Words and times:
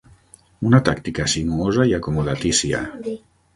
Una 0.69 0.79
tàctica 0.87 1.27
sinuosa 1.35 1.87
i 1.93 1.95
acomodatícia. 2.01 2.83